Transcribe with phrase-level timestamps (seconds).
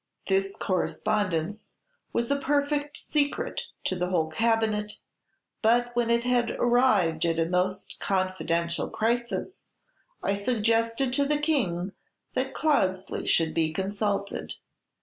[0.27, 1.75] This correspondence
[2.11, 4.93] was a perfect secret to the whole Cabinet;
[5.61, 9.67] but when it had arrived at a most confidential crisis,
[10.23, 11.91] I suggested to the King
[12.33, 14.55] that Cloudeslie should be consulted.